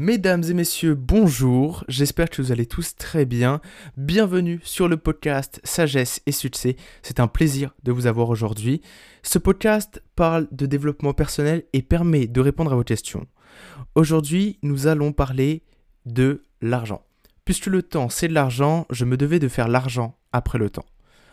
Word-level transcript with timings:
Mesdames 0.00 0.44
et 0.44 0.54
messieurs, 0.54 0.94
bonjour, 0.94 1.82
j'espère 1.88 2.30
que 2.30 2.40
vous 2.40 2.52
allez 2.52 2.66
tous 2.66 2.94
très 2.94 3.24
bien. 3.24 3.60
Bienvenue 3.96 4.60
sur 4.62 4.86
le 4.86 4.96
podcast 4.96 5.60
Sagesse 5.64 6.22
et 6.24 6.30
Succès, 6.30 6.76
c'est 7.02 7.18
un 7.18 7.26
plaisir 7.26 7.74
de 7.82 7.90
vous 7.90 8.06
avoir 8.06 8.28
aujourd'hui. 8.28 8.80
Ce 9.24 9.40
podcast 9.40 10.00
parle 10.14 10.46
de 10.52 10.66
développement 10.66 11.14
personnel 11.14 11.64
et 11.72 11.82
permet 11.82 12.28
de 12.28 12.40
répondre 12.40 12.72
à 12.72 12.76
vos 12.76 12.84
questions. 12.84 13.26
Aujourd'hui, 13.96 14.60
nous 14.62 14.86
allons 14.86 15.10
parler 15.10 15.64
de 16.06 16.44
l'argent. 16.62 17.02
Puisque 17.44 17.66
le 17.66 17.82
temps 17.82 18.08
c'est 18.08 18.28
de 18.28 18.34
l'argent, 18.34 18.86
je 18.90 19.04
me 19.04 19.16
devais 19.16 19.40
de 19.40 19.48
faire 19.48 19.66
l'argent 19.66 20.16
après 20.30 20.58
le 20.58 20.70
temps. 20.70 20.86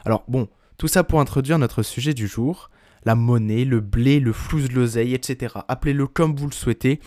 Alors 0.05 0.23
bon, 0.27 0.47
tout 0.79 0.87
ça 0.87 1.03
pour 1.03 1.19
introduire 1.19 1.59
notre 1.59 1.83
sujet 1.83 2.15
du 2.15 2.25
jour, 2.25 2.71
la 3.03 3.13
monnaie, 3.13 3.63
le 3.63 3.79
blé, 3.79 4.19
le 4.19 4.33
flou 4.33 4.59
de 4.67 4.73
l'oseille, 4.73 5.13
etc. 5.13 5.53
Appelez-le 5.67 6.07
comme 6.07 6.35
vous 6.35 6.47
le 6.47 6.51
souhaitez 6.51 6.99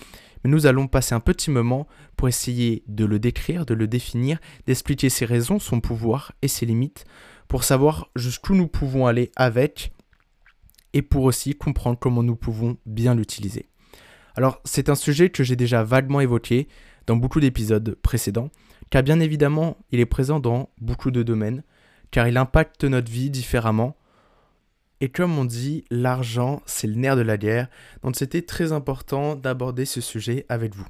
mais 0.42 0.50
nous 0.50 0.66
allons 0.66 0.86
passer 0.86 1.14
un 1.14 1.20
petit 1.20 1.50
moment 1.50 1.86
pour 2.16 2.28
essayer 2.28 2.82
de 2.86 3.04
le 3.04 3.18
décrire, 3.18 3.66
de 3.66 3.74
le 3.74 3.86
définir, 3.86 4.38
d'expliquer 4.66 5.10
ses 5.10 5.24
raisons, 5.24 5.58
son 5.58 5.80
pouvoir 5.80 6.32
et 6.42 6.48
ses 6.48 6.66
limites, 6.66 7.04
pour 7.48 7.64
savoir 7.64 8.08
jusqu'où 8.14 8.54
nous 8.54 8.68
pouvons 8.68 9.06
aller 9.06 9.30
avec, 9.36 9.92
et 10.92 11.02
pour 11.02 11.24
aussi 11.24 11.54
comprendre 11.54 11.98
comment 11.98 12.22
nous 12.22 12.36
pouvons 12.36 12.76
bien 12.86 13.14
l'utiliser. 13.14 13.68
Alors 14.36 14.60
c'est 14.64 14.88
un 14.88 14.94
sujet 14.94 15.30
que 15.30 15.42
j'ai 15.42 15.56
déjà 15.56 15.82
vaguement 15.82 16.20
évoqué 16.20 16.68
dans 17.06 17.16
beaucoup 17.16 17.40
d'épisodes 17.40 17.96
précédents, 18.02 18.50
car 18.90 19.02
bien 19.02 19.20
évidemment 19.20 19.76
il 19.90 20.00
est 20.00 20.06
présent 20.06 20.40
dans 20.40 20.70
beaucoup 20.80 21.10
de 21.10 21.22
domaines, 21.22 21.62
car 22.10 22.28
il 22.28 22.36
impacte 22.36 22.84
notre 22.84 23.10
vie 23.10 23.30
différemment, 23.30 23.96
et 25.00 25.08
comme 25.08 25.38
on 25.38 25.44
dit, 25.44 25.84
l'argent, 25.90 26.62
c'est 26.66 26.86
le 26.86 26.94
nerf 26.94 27.16
de 27.16 27.22
la 27.22 27.36
guerre, 27.36 27.68
donc 28.02 28.16
c'était 28.16 28.42
très 28.42 28.72
important 28.72 29.36
d'aborder 29.36 29.84
ce 29.84 30.00
sujet 30.00 30.44
avec 30.48 30.74
vous. 30.74 30.86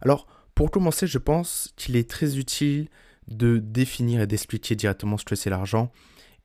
Alors, 0.00 0.26
pour 0.54 0.70
commencer, 0.70 1.06
je 1.06 1.18
pense 1.18 1.72
qu'il 1.76 1.96
est 1.96 2.08
très 2.08 2.38
utile 2.38 2.88
de 3.26 3.58
définir 3.58 4.20
et 4.20 4.26
d'expliquer 4.26 4.76
directement 4.76 5.16
ce 5.16 5.24
que 5.24 5.34
c'est 5.34 5.50
l'argent 5.50 5.90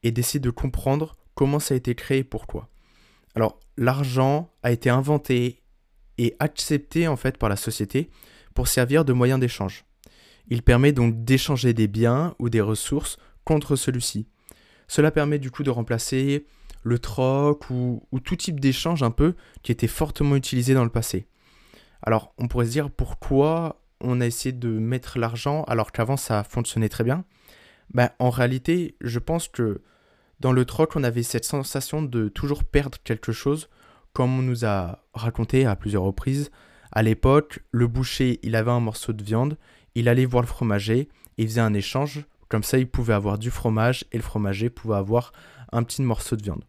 et 0.02 0.12
d'essayer 0.12 0.40
de 0.40 0.50
comprendre 0.50 1.16
comment 1.36 1.60
ça 1.60 1.74
a 1.74 1.78
été 1.78 1.94
créé 1.94 2.20
et 2.20 2.24
pourquoi. 2.24 2.70
Alors, 3.36 3.60
l'argent 3.78 4.52
a 4.64 4.72
été 4.72 4.90
inventé 4.90 5.62
et 6.18 6.36
accepté 6.40 7.08
en 7.08 7.16
fait 7.16 7.38
par 7.38 7.50
la 7.50 7.56
société 7.56 8.10
pour 8.56 8.68
servir 8.68 9.06
de 9.06 9.14
moyen 9.14 9.38
d'échange. 9.38 9.86
Il 10.48 10.64
permet 10.64 10.92
donc 10.92 11.24
d'échanger 11.24 11.74
des 11.74 11.88
biens 11.88 12.36
ou 12.40 12.50
des 12.50 12.62
ressources 12.62 13.18
contre 13.44 13.76
celui-ci. 13.76 14.28
Cela 14.88 15.12
permet 15.12 15.38
du 15.38 15.52
coup 15.52 15.64
de 15.64 15.70
remplacer 15.70 16.46
le 16.84 17.00
troc 17.00 17.70
ou, 17.70 18.02
tout 18.24 18.36
type 18.36 18.60
d'échange 18.60 19.04
un 19.04 19.12
peu 19.12 19.36
qui 19.64 19.72
était 19.72 19.88
fortement 19.88 20.36
utilisé 20.36 20.74
dans 20.74 20.84
le 20.84 20.90
passé. 20.90 21.28
Alors 22.02 22.34
on 22.38 22.48
pourrait 22.48 22.66
se 22.66 22.72
dire 22.72 22.90
pourquoi 22.90 23.82
on 24.02 24.22
a 24.22 24.26
essayé 24.26 24.54
de 24.54 24.70
mettre 24.70 25.20
l'argent 25.20 25.64
alors 25.64 25.92
qu'avant 25.92 26.18
ça 26.18 26.44
fonctionnait 26.44 26.90
très 26.90 27.04
bien 27.04 27.26
ben, 27.94 28.10
En 28.20 28.30
réalité, 28.30 28.96
je 29.02 29.20
pense 29.20 29.48
que 29.48 29.82
dans 30.40 30.54
le 30.54 30.64
troc, 30.64 30.96
on 30.96 31.04
avait 31.04 31.24
cette 31.24 31.44
sensation 31.44 32.02
de 32.02 32.30
toujours 32.30 32.64
perdre 32.64 32.98
quelque 33.04 33.34
chose, 33.34 33.70
comme 34.14 34.40
on 34.40 34.42
nous 34.42 34.66
a 34.66 35.04
raconté 35.14 35.66
à 35.66 35.76
plusieurs 35.76 36.04
reprises. 36.04 36.50
À 36.94 37.04
l'époque, 37.04 37.60
le 37.72 37.88
boucher, 37.88 38.40
il 38.42 38.56
avait 38.56 38.72
un 38.72 38.80
morceau 38.80 39.12
de 39.12 39.24
viande, 39.24 39.58
il 39.96 40.08
allait 40.08 40.26
voir 40.26 40.42
le 40.42 40.48
fromager, 40.48 41.10
il 41.38 41.48
faisait 41.48 41.62
un 41.62 41.74
échange, 41.74 42.26
comme 42.50 42.64
ça 42.64 42.78
il 42.78 42.90
pouvait 42.90 43.14
avoir 43.14 43.38
du 43.38 43.52
fromage 43.52 44.06
et 44.12 44.18
le 44.18 44.24
fromager 44.24 44.70
pouvait 44.70 44.96
avoir 44.96 45.32
un 45.72 45.84
petit 45.84 46.02
morceau 46.02 46.36
de 46.36 46.44
viande. 46.44 46.66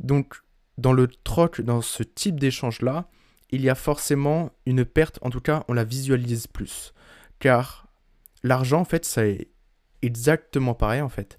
Donc, 0.00 0.42
dans 0.78 0.92
le 0.92 1.08
troc, 1.08 1.60
dans 1.60 1.80
ce 1.80 2.02
type 2.02 2.38
d'échange-là, 2.38 3.08
il 3.50 3.62
y 3.62 3.70
a 3.70 3.74
forcément 3.74 4.52
une 4.66 4.84
perte, 4.84 5.18
en 5.22 5.30
tout 5.30 5.40
cas, 5.40 5.64
on 5.68 5.72
la 5.72 5.84
visualise 5.84 6.46
plus. 6.46 6.92
Car 7.38 7.88
l'argent, 8.42 8.80
en 8.80 8.84
fait, 8.84 9.04
c'est 9.04 9.48
exactement 10.02 10.74
pareil, 10.74 11.00
en 11.00 11.08
fait. 11.08 11.38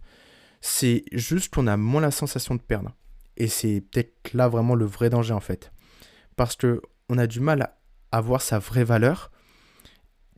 C'est 0.62 1.04
juste 1.12 1.54
qu'on 1.54 1.68
a 1.68 1.78
moins 1.78 2.02
la 2.02 2.12
sensation 2.12 2.56
de 2.56 2.62
perdre. 2.62 2.92
Et 3.36 3.48
c'est 3.48 3.82
peut-être 3.82 4.34
là 4.34 4.48
vraiment 4.48 4.76
le 4.76 4.86
vrai 4.86 5.10
danger, 5.10 5.34
en 5.34 5.40
fait. 5.40 5.72
Parce 6.36 6.56
que 6.56 6.82
on 7.10 7.18
a 7.18 7.28
du 7.28 7.40
mal 7.40 7.74
à 8.12 8.22
voir 8.22 8.42
sa 8.42 8.60
vraie 8.60 8.84
valeur, 8.84 9.32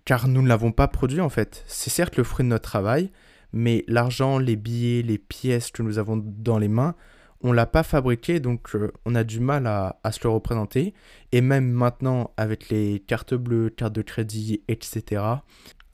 car 0.06 0.28
nous 0.28 0.42
ne 0.42 0.48
l'avons 0.48 0.72
pas 0.72 0.88
produit, 0.88 1.22
en 1.22 1.30
fait. 1.30 1.64
C'est 1.68 1.90
certes 1.90 2.18
le 2.18 2.24
fruit 2.24 2.44
de 2.44 2.50
notre 2.50 2.70
travail, 2.70 3.12
mais 3.54 3.84
l'argent, 3.88 4.38
les 4.38 4.56
billets, 4.56 5.02
les 5.02 5.18
pièces 5.18 5.72
que 5.72 5.82
nous 5.82 5.98
avons 5.98 6.18
dans 6.18 6.58
les 6.58 6.68
mains, 6.68 6.96
on 7.42 7.52
l'a 7.52 7.66
pas 7.66 7.84
fabriqué, 7.84 8.40
donc 8.40 8.76
euh, 8.76 8.92
on 9.06 9.16
a 9.16 9.24
du 9.24 9.40
mal 9.40 9.66
à, 9.66 9.98
se 10.12 10.20
le 10.24 10.30
représenter. 10.30 10.94
Et 11.32 11.42
même 11.42 11.70
maintenant, 11.70 12.34
avec 12.38 12.70
les 12.70 13.00
cartes 13.00 13.34
bleues, 13.34 13.70
cartes 13.70 13.94
de 13.94 14.02
crédit, 14.02 14.62
etc., 14.68 15.24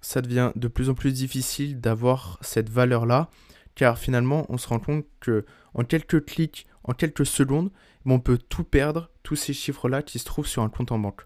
ça 0.01 0.21
devient 0.21 0.51
de 0.55 0.67
plus 0.67 0.89
en 0.89 0.93
plus 0.93 1.13
difficile 1.13 1.79
d'avoir 1.79 2.37
cette 2.41 2.69
valeur-là, 2.69 3.29
car 3.75 3.97
finalement, 3.97 4.45
on 4.49 4.57
se 4.57 4.67
rend 4.67 4.79
compte 4.79 5.05
que 5.19 5.45
en 5.73 5.83
quelques 5.83 6.25
clics, 6.25 6.67
en 6.83 6.93
quelques 6.93 7.25
secondes, 7.25 7.71
on 8.05 8.19
peut 8.19 8.37
tout 8.37 8.63
perdre, 8.63 9.09
tous 9.23 9.35
ces 9.35 9.53
chiffres-là 9.53 10.03
qui 10.03 10.19
se 10.19 10.25
trouvent 10.25 10.47
sur 10.47 10.61
un 10.61 10.69
compte 10.69 10.91
en 10.91 10.99
banque. 10.99 11.25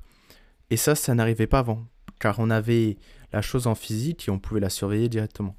Et 0.70 0.78
ça, 0.78 0.96
ça 0.96 1.14
n'arrivait 1.14 1.48
pas 1.48 1.60
avant, 1.60 1.86
car 2.20 2.40
on 2.40 2.50
avait 2.50 2.98
la 3.34 3.42
chose 3.42 3.68
en 3.68 3.76
physique 3.76 4.28
et 4.28 4.32
on 4.32 4.40
pouvait 4.40 4.62
la 4.62 4.70
surveiller 4.70 5.10
directement. 5.10 5.56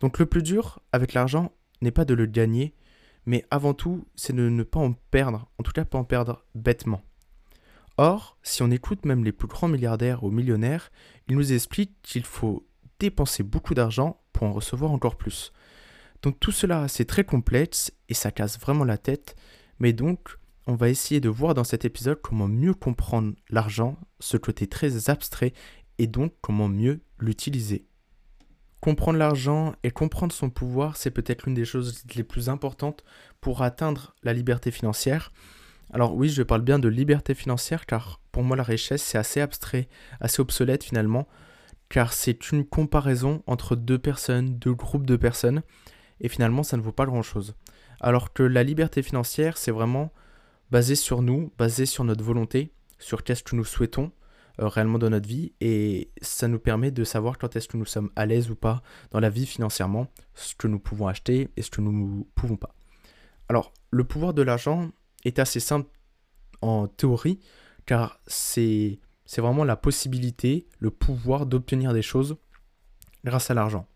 Donc 0.00 0.18
le 0.18 0.26
plus 0.26 0.42
dur 0.42 0.80
avec 0.92 1.14
l'argent 1.14 1.52
n'est 1.80 1.90
pas 1.90 2.04
de 2.04 2.14
le 2.14 2.26
gagner, 2.26 2.74
mais 3.26 3.44
avant 3.50 3.74
tout, 3.74 4.06
c'est 4.16 4.34
de 4.34 4.48
ne 4.48 4.62
pas 4.62 4.80
en 4.80 4.92
perdre, 5.10 5.48
en 5.58 5.62
tout 5.62 5.72
cas 5.72 5.84
pas 5.84 5.98
en 5.98 6.04
perdre 6.04 6.44
bêtement. 6.54 7.02
Or, 7.96 8.36
si 8.42 8.62
on 8.62 8.70
écoute 8.70 9.04
même 9.06 9.24
les 9.24 9.32
plus 9.32 9.46
grands 9.46 9.68
milliardaires 9.68 10.24
ou 10.24 10.30
millionnaires, 10.30 10.90
ils 11.28 11.36
nous 11.36 11.52
expliquent 11.52 11.96
qu'il 12.02 12.24
faut 12.24 12.66
dépenser 12.98 13.42
beaucoup 13.42 13.74
d'argent 13.74 14.20
pour 14.32 14.46
en 14.46 14.52
recevoir 14.52 14.90
encore 14.90 15.16
plus. 15.16 15.52
Donc 16.22 16.40
tout 16.40 16.52
cela, 16.52 16.88
c'est 16.88 17.04
très 17.04 17.24
complexe 17.24 17.92
et 18.08 18.14
ça 18.14 18.32
casse 18.32 18.58
vraiment 18.58 18.84
la 18.84 18.98
tête, 18.98 19.36
mais 19.78 19.92
donc 19.92 20.38
on 20.66 20.74
va 20.74 20.88
essayer 20.88 21.20
de 21.20 21.28
voir 21.28 21.54
dans 21.54 21.64
cet 21.64 21.84
épisode 21.84 22.20
comment 22.20 22.48
mieux 22.48 22.74
comprendre 22.74 23.34
l'argent, 23.50 23.96
ce 24.18 24.36
côté 24.36 24.66
très 24.66 25.10
abstrait, 25.10 25.52
et 25.98 26.06
donc 26.06 26.32
comment 26.40 26.68
mieux 26.68 27.00
l'utiliser. 27.18 27.86
Comprendre 28.84 29.18
l'argent 29.18 29.74
et 29.82 29.90
comprendre 29.90 30.34
son 30.34 30.50
pouvoir, 30.50 30.98
c'est 30.98 31.10
peut-être 31.10 31.44
l'une 31.44 31.54
des 31.54 31.64
choses 31.64 32.02
les 32.14 32.22
plus 32.22 32.50
importantes 32.50 33.02
pour 33.40 33.62
atteindre 33.62 34.14
la 34.22 34.34
liberté 34.34 34.70
financière. 34.70 35.32
Alors 35.90 36.14
oui, 36.14 36.28
je 36.28 36.42
parle 36.42 36.60
bien 36.60 36.78
de 36.78 36.88
liberté 36.88 37.32
financière 37.34 37.86
car 37.86 38.20
pour 38.30 38.42
moi 38.42 38.58
la 38.58 38.62
richesse 38.62 39.02
c'est 39.02 39.16
assez 39.16 39.40
abstrait, 39.40 39.88
assez 40.20 40.42
obsolète 40.42 40.84
finalement, 40.84 41.26
car 41.88 42.12
c'est 42.12 42.52
une 42.52 42.66
comparaison 42.66 43.42
entre 43.46 43.74
deux 43.74 43.96
personnes, 43.96 44.58
deux 44.58 44.74
groupes 44.74 45.06
de 45.06 45.16
personnes, 45.16 45.62
et 46.20 46.28
finalement 46.28 46.62
ça 46.62 46.76
ne 46.76 46.82
vaut 46.82 46.92
pas 46.92 47.06
grand-chose. 47.06 47.54
Alors 48.00 48.34
que 48.34 48.42
la 48.42 48.62
liberté 48.62 49.02
financière 49.02 49.56
c'est 49.56 49.70
vraiment 49.70 50.12
basé 50.70 50.94
sur 50.94 51.22
nous, 51.22 51.50
basé 51.56 51.86
sur 51.86 52.04
notre 52.04 52.22
volonté, 52.22 52.70
sur 52.98 53.24
qu'est-ce 53.24 53.44
que 53.44 53.56
nous 53.56 53.64
souhaitons, 53.64 54.12
réellement 54.58 54.98
dans 54.98 55.10
notre 55.10 55.28
vie 55.28 55.52
et 55.60 56.10
ça 56.22 56.48
nous 56.48 56.58
permet 56.58 56.90
de 56.90 57.04
savoir 57.04 57.38
quand 57.38 57.56
est-ce 57.56 57.68
que 57.68 57.76
nous 57.76 57.86
sommes 57.86 58.10
à 58.16 58.26
l'aise 58.26 58.50
ou 58.50 58.54
pas 58.54 58.82
dans 59.10 59.20
la 59.20 59.30
vie 59.30 59.46
financièrement, 59.46 60.08
ce 60.34 60.54
que 60.54 60.68
nous 60.68 60.78
pouvons 60.78 61.08
acheter 61.08 61.50
et 61.56 61.62
ce 61.62 61.70
que 61.70 61.80
nous 61.80 61.92
ne 61.92 62.22
pouvons 62.34 62.56
pas. 62.56 62.74
Alors, 63.48 63.72
le 63.90 64.04
pouvoir 64.04 64.34
de 64.34 64.42
l'argent 64.42 64.90
est 65.24 65.38
assez 65.38 65.60
simple 65.60 65.90
en 66.62 66.86
théorie 66.86 67.40
car 67.86 68.20
c'est 68.26 68.98
vraiment 69.36 69.64
la 69.64 69.76
possibilité, 69.76 70.66
le 70.78 70.90
pouvoir 70.90 71.46
d'obtenir 71.46 71.92
des 71.92 72.02
choses 72.02 72.36
grâce 73.24 73.50
à 73.50 73.54
l'argent. 73.54 73.86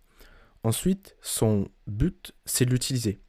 Ensuite, 0.65 1.17
son 1.23 1.69
but, 1.87 2.35
c'est 2.45 2.65
de 2.65 2.71
l'utiliser. 2.71 3.21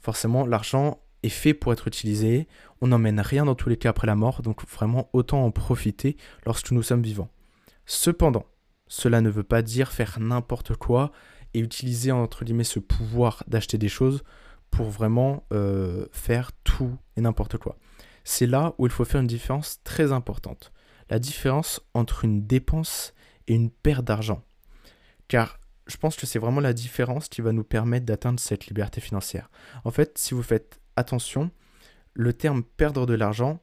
Forcément, 0.00 0.46
l'argent 0.46 1.00
est 1.24 1.30
fait 1.30 1.54
pour 1.54 1.72
être 1.72 1.88
utilisé. 1.88 2.46
On 2.80 2.88
n'emmène 2.88 3.20
rien 3.20 3.44
dans 3.44 3.54
tous 3.54 3.68
les 3.68 3.76
cas 3.76 3.90
après 3.90 4.06
la 4.06 4.14
mort, 4.14 4.42
donc 4.42 4.66
vraiment 4.68 5.08
autant 5.12 5.44
en 5.44 5.50
profiter 5.50 6.16
lorsque 6.44 6.70
nous 6.70 6.82
sommes 6.82 7.02
vivants. 7.02 7.30
Cependant, 7.86 8.46
cela 8.86 9.20
ne 9.20 9.30
veut 9.30 9.42
pas 9.42 9.62
dire 9.62 9.92
faire 9.92 10.18
n'importe 10.20 10.76
quoi 10.76 11.12
et 11.54 11.60
utiliser 11.60 12.12
entre 12.12 12.44
guillemets 12.44 12.64
ce 12.64 12.78
pouvoir 12.78 13.42
d'acheter 13.46 13.78
des 13.78 13.88
choses 13.88 14.22
pour 14.70 14.90
vraiment 14.90 15.46
euh, 15.52 16.06
faire 16.12 16.50
tout 16.64 16.96
et 17.16 17.20
n'importe 17.20 17.58
quoi. 17.58 17.76
C'est 18.24 18.46
là 18.46 18.74
où 18.78 18.86
il 18.86 18.92
faut 18.92 19.04
faire 19.04 19.20
une 19.20 19.26
différence 19.26 19.80
très 19.84 20.12
importante. 20.12 20.72
La 21.10 21.18
différence 21.18 21.80
entre 21.92 22.24
une 22.24 22.46
dépense 22.46 23.14
et 23.46 23.54
une 23.54 23.70
perte 23.70 24.04
d'argent. 24.04 24.42
Car 25.28 25.58
je 25.86 25.96
pense 25.96 26.16
que 26.16 26.26
c'est 26.26 26.38
vraiment 26.38 26.60
la 26.60 26.72
différence 26.72 27.28
qui 27.28 27.42
va 27.42 27.52
nous 27.52 27.64
permettre 27.64 28.06
d'atteindre 28.06 28.40
cette 28.40 28.66
liberté 28.66 29.00
financière. 29.00 29.50
En 29.84 29.90
fait, 29.90 30.16
si 30.16 30.34
vous 30.34 30.42
faites 30.42 30.80
attention, 30.96 31.50
le 32.12 32.32
terme 32.32 32.62
perdre 32.62 33.06
de 33.06 33.14
l'argent 33.14 33.60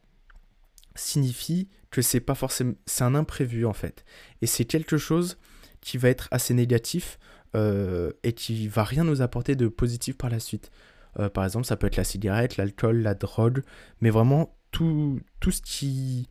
signifie 0.96 1.70
que 1.90 2.02
c'est 2.02 2.20
pas 2.20 2.36
forcément 2.36 2.74
c'est 2.86 3.04
un 3.04 3.16
imprévu 3.16 3.66
en 3.66 3.74
fait 3.74 4.04
et 4.42 4.46
c'est 4.46 4.66
quelque 4.66 4.98
chose 4.98 5.38
qui 5.80 5.98
va 5.98 6.10
être 6.10 6.28
assez 6.32 6.54
négatif 6.54 7.18
euh, 7.56 8.12
et 8.24 8.32
qui 8.32 8.68
va 8.70 8.84
rien 8.84 9.04
nous 9.04 9.22
apporter 9.22 9.56
de 9.56 9.68
positif 9.68 10.18
par 10.18 10.30
la 10.30 10.40
suite. 10.40 10.72
Euh, 11.20 11.30
par 11.30 11.44
exemple, 11.44 11.66
ça 11.66 11.76
peut 11.76 11.88
être 11.88 11.98
la 11.98 12.06
cigarette, 12.06 12.56
l'alcool, 12.56 13.02
la 13.02 13.14
drogue, 13.14 13.64
mais 14.00 14.10
vraiment 14.10 14.56
tout, 14.72 15.20
tout, 15.42 15.52
ce 15.52 15.62
qui, 15.62 16.30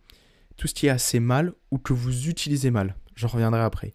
tout 0.57 0.67
ce 0.67 0.73
qui 0.73 0.87
est 0.87 0.91
assez 0.91 1.21
mal 1.21 1.53
ou 1.71 1.79
que 1.79 1.93
vous 1.93 2.29
utilisez 2.29 2.71
mal. 2.71 2.97
j'en 3.17 3.29
reviendrai 3.29 3.61
après. 3.61 3.93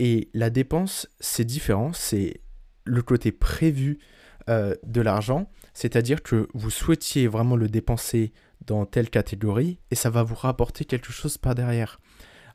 Et 0.00 0.30
la 0.34 0.50
dépense, 0.50 1.08
c'est 1.20 1.44
différent, 1.44 1.92
c'est 1.92 2.40
le 2.84 3.02
côté 3.02 3.30
prévu 3.30 4.00
euh, 4.48 4.74
de 4.84 5.00
l'argent, 5.00 5.48
c'est-à-dire 5.74 6.22
que 6.22 6.48
vous 6.54 6.70
souhaitiez 6.70 7.28
vraiment 7.28 7.56
le 7.56 7.68
dépenser 7.68 8.32
dans 8.66 8.86
telle 8.86 9.10
catégorie 9.10 9.78
et 9.90 9.94
ça 9.94 10.10
va 10.10 10.22
vous 10.22 10.34
rapporter 10.34 10.84
quelque 10.84 11.12
chose 11.12 11.38
par 11.38 11.54
derrière. 11.54 12.00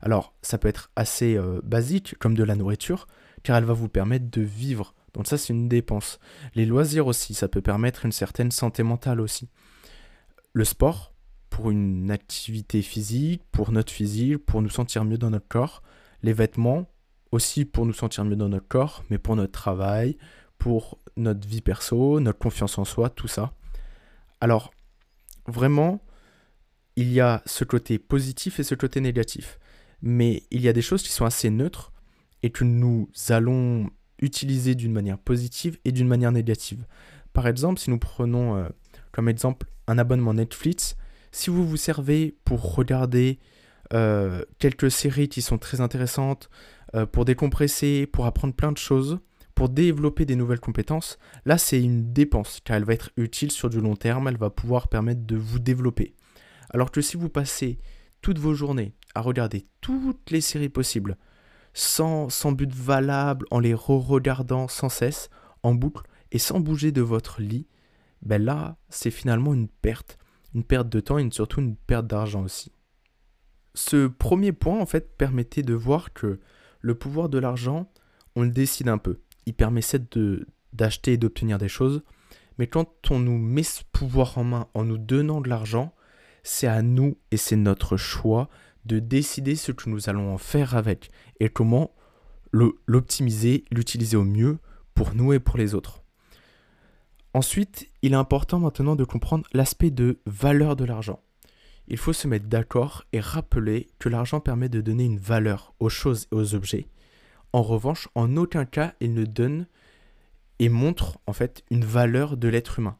Alors, 0.00 0.34
ça 0.42 0.58
peut 0.58 0.68
être 0.68 0.90
assez 0.96 1.36
euh, 1.36 1.60
basique, 1.64 2.16
comme 2.18 2.34
de 2.34 2.44
la 2.44 2.54
nourriture, 2.54 3.06
car 3.42 3.56
elle 3.56 3.64
va 3.64 3.72
vous 3.72 3.88
permettre 3.88 4.30
de 4.30 4.42
vivre. 4.42 4.94
Donc 5.14 5.26
ça, 5.26 5.38
c'est 5.38 5.52
une 5.52 5.68
dépense. 5.68 6.18
Les 6.54 6.66
loisirs 6.66 7.06
aussi, 7.06 7.34
ça 7.34 7.48
peut 7.48 7.62
permettre 7.62 8.04
une 8.04 8.12
certaine 8.12 8.50
santé 8.50 8.82
mentale 8.82 9.20
aussi. 9.20 9.48
Le 10.52 10.64
sport, 10.64 11.14
pour 11.50 11.70
une 11.70 12.10
activité 12.10 12.82
physique, 12.82 13.42
pour 13.50 13.72
notre 13.72 13.92
physique, 13.92 14.38
pour 14.38 14.62
nous 14.62 14.68
sentir 14.68 15.04
mieux 15.04 15.18
dans 15.18 15.30
notre 15.30 15.48
corps. 15.48 15.82
Les 16.22 16.32
vêtements, 16.32 16.88
aussi 17.32 17.64
pour 17.64 17.86
nous 17.86 17.92
sentir 17.92 18.24
mieux 18.24 18.36
dans 18.36 18.48
notre 18.48 18.68
corps, 18.68 19.04
mais 19.10 19.18
pour 19.18 19.36
notre 19.36 19.52
travail, 19.52 20.16
pour 20.58 20.98
notre 21.16 21.46
vie 21.46 21.60
perso, 21.60 22.20
notre 22.20 22.38
confiance 22.38 22.78
en 22.78 22.84
soi, 22.84 23.10
tout 23.10 23.28
ça. 23.28 23.52
Alors, 24.40 24.72
vraiment, 25.46 26.02
il 26.96 27.12
y 27.12 27.20
a 27.20 27.42
ce 27.46 27.64
côté 27.64 27.98
positif 27.98 28.58
et 28.60 28.64
ce 28.64 28.74
côté 28.74 29.00
négatif. 29.00 29.58
Mais 30.02 30.44
il 30.50 30.60
y 30.60 30.68
a 30.68 30.72
des 30.72 30.82
choses 30.82 31.02
qui 31.02 31.10
sont 31.10 31.24
assez 31.24 31.50
neutres 31.50 31.92
et 32.42 32.50
que 32.50 32.64
nous 32.64 33.10
allons 33.28 33.90
utiliser 34.20 34.74
d'une 34.74 34.92
manière 34.92 35.18
positive 35.18 35.78
et 35.84 35.92
d'une 35.92 36.08
manière 36.08 36.32
négative. 36.32 36.86
Par 37.32 37.46
exemple, 37.46 37.80
si 37.80 37.90
nous 37.90 37.98
prenons 37.98 38.56
euh, 38.56 38.68
comme 39.12 39.28
exemple 39.28 39.66
un 39.86 39.98
abonnement 39.98 40.34
Netflix, 40.34 40.96
si 41.30 41.50
vous 41.50 41.66
vous 41.66 41.76
servez 41.76 42.36
pour 42.44 42.74
regarder 42.74 43.38
euh, 43.92 44.44
quelques 44.58 44.90
séries 44.90 45.28
qui 45.28 45.40
sont 45.40 45.58
très 45.58 45.80
intéressantes, 45.80 46.50
euh, 46.94 47.06
pour 47.06 47.24
décompresser, 47.24 48.06
pour 48.06 48.26
apprendre 48.26 48.54
plein 48.54 48.72
de 48.72 48.78
choses, 48.78 49.18
pour 49.58 49.68
développer 49.68 50.24
des 50.24 50.36
nouvelles 50.36 50.60
compétences, 50.60 51.18
là 51.44 51.58
c'est 51.58 51.82
une 51.82 52.12
dépense 52.12 52.60
car 52.62 52.76
elle 52.76 52.84
va 52.84 52.92
être 52.92 53.10
utile 53.16 53.50
sur 53.50 53.68
du 53.68 53.80
long 53.80 53.96
terme, 53.96 54.28
elle 54.28 54.36
va 54.36 54.50
pouvoir 54.50 54.86
permettre 54.86 55.26
de 55.26 55.34
vous 55.34 55.58
développer. 55.58 56.14
Alors 56.70 56.92
que 56.92 57.00
si 57.00 57.16
vous 57.16 57.28
passez 57.28 57.80
toutes 58.22 58.38
vos 58.38 58.54
journées 58.54 58.94
à 59.16 59.20
regarder 59.20 59.66
toutes 59.80 60.30
les 60.30 60.42
séries 60.42 60.68
possibles, 60.68 61.16
sans, 61.74 62.28
sans 62.28 62.52
but 62.52 62.72
valable, 62.72 63.46
en 63.50 63.58
les 63.58 63.74
re-regardant 63.74 64.68
sans 64.68 64.88
cesse, 64.88 65.28
en 65.64 65.74
boucle, 65.74 66.06
et 66.30 66.38
sans 66.38 66.60
bouger 66.60 66.92
de 66.92 67.02
votre 67.02 67.42
lit, 67.42 67.66
ben 68.22 68.40
là, 68.40 68.76
c'est 68.90 69.10
finalement 69.10 69.54
une 69.54 69.66
perte. 69.66 70.18
Une 70.54 70.62
perte 70.62 70.88
de 70.88 71.00
temps 71.00 71.18
et 71.18 71.28
surtout 71.32 71.62
une 71.62 71.74
perte 71.74 72.06
d'argent 72.06 72.44
aussi. 72.44 72.70
Ce 73.74 74.06
premier 74.06 74.52
point, 74.52 74.78
en 74.78 74.86
fait, 74.86 75.16
permettait 75.16 75.62
de 75.62 75.74
voir 75.74 76.12
que 76.12 76.38
le 76.80 76.94
pouvoir 76.94 77.28
de 77.28 77.38
l'argent, 77.38 77.90
on 78.36 78.42
le 78.42 78.50
décide 78.50 78.88
un 78.88 78.98
peu. 78.98 79.18
Il 79.48 79.54
permet 79.54 79.80
d'acheter 80.74 81.14
et 81.14 81.16
d'obtenir 81.16 81.56
des 81.56 81.68
choses, 81.68 82.02
mais 82.58 82.66
quand 82.66 83.10
on 83.10 83.18
nous 83.18 83.38
met 83.38 83.62
ce 83.62 83.80
pouvoir 83.92 84.36
en 84.36 84.44
main 84.44 84.68
en 84.74 84.84
nous 84.84 84.98
donnant 84.98 85.40
de 85.40 85.48
l'argent, 85.48 85.94
c'est 86.42 86.66
à 86.66 86.82
nous 86.82 87.16
et 87.30 87.38
c'est 87.38 87.56
notre 87.56 87.96
choix 87.96 88.50
de 88.84 88.98
décider 88.98 89.56
ce 89.56 89.72
que 89.72 89.88
nous 89.88 90.10
allons 90.10 90.34
en 90.34 90.36
faire 90.36 90.76
avec 90.76 91.10
et 91.40 91.48
comment 91.48 91.94
l'optimiser, 92.52 93.64
l'utiliser 93.70 94.18
au 94.18 94.24
mieux 94.24 94.58
pour 94.92 95.14
nous 95.14 95.32
et 95.32 95.40
pour 95.40 95.56
les 95.56 95.74
autres. 95.74 96.02
Ensuite, 97.32 97.88
il 98.02 98.12
est 98.12 98.16
important 98.16 98.58
maintenant 98.58 98.96
de 98.96 99.04
comprendre 99.04 99.46
l'aspect 99.54 99.90
de 99.90 100.18
valeur 100.26 100.76
de 100.76 100.84
l'argent. 100.84 101.22
Il 101.86 101.96
faut 101.96 102.12
se 102.12 102.28
mettre 102.28 102.48
d'accord 102.48 103.04
et 103.14 103.20
rappeler 103.20 103.88
que 103.98 104.10
l'argent 104.10 104.40
permet 104.40 104.68
de 104.68 104.82
donner 104.82 105.04
une 105.04 105.18
valeur 105.18 105.72
aux 105.80 105.88
choses 105.88 106.26
et 106.32 106.34
aux 106.34 106.54
objets. 106.54 106.86
En 107.52 107.62
revanche, 107.62 108.08
en 108.14 108.36
aucun 108.36 108.64
cas, 108.64 108.94
il 109.00 109.14
ne 109.14 109.24
donne 109.24 109.66
et 110.58 110.68
montre 110.68 111.18
en 111.26 111.32
fait 111.32 111.64
une 111.70 111.84
valeur 111.84 112.36
de 112.36 112.48
l'être 112.48 112.78
humain. 112.78 112.96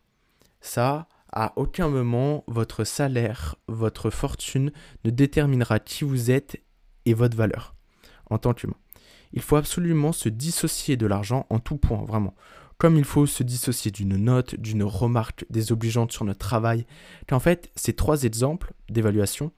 Ça, 0.60 1.08
à 1.32 1.52
aucun 1.56 1.88
moment, 1.88 2.44
votre 2.46 2.84
salaire, 2.84 3.56
votre 3.66 4.10
fortune 4.10 4.72
ne 5.04 5.10
déterminera 5.10 5.78
qui 5.78 6.04
vous 6.04 6.30
êtes 6.30 6.62
et 7.04 7.14
votre 7.14 7.36
valeur 7.36 7.74
en 8.30 8.38
tant 8.38 8.54
qu'humain. 8.54 8.76
Il 9.32 9.42
faut 9.42 9.56
absolument 9.56 10.12
se 10.12 10.28
dissocier 10.28 10.96
de 10.96 11.06
l'argent 11.06 11.46
en 11.50 11.58
tout 11.58 11.76
point, 11.76 12.02
vraiment 12.04 12.34
comme 12.78 12.96
il 12.96 13.04
faut 13.04 13.26
se 13.26 13.42
dissocier 13.42 13.90
d'une 13.90 14.16
note, 14.16 14.54
d'une 14.54 14.84
remarque 14.84 15.44
désobligeante 15.50 16.12
sur 16.12 16.24
notre 16.24 16.38
travail, 16.38 16.86
qu'en 17.28 17.40
fait, 17.40 17.70
ces 17.74 17.92
trois 17.92 18.22
exemples 18.22 18.72
d'évaluation 18.88 19.52